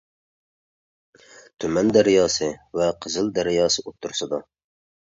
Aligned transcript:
تۈمەن 1.65 1.93
دەرياسى 1.99 2.51
ۋە 2.81 2.89
قىزىل 3.05 3.31
دەرياسى 3.39 3.87
ئوتتۇرىسىدا. 3.89 4.47